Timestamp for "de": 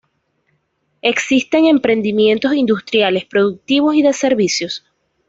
4.01-4.13